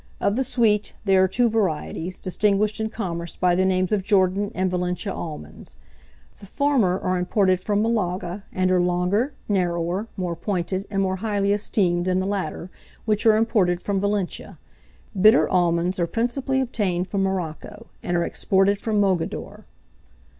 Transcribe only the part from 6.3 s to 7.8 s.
The former are imported